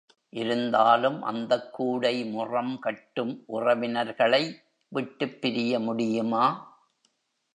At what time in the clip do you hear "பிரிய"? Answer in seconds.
5.41-5.79